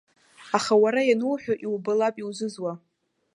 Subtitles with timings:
[0.57, 2.73] Аха уара иануҳәа, иубалап иазызуа.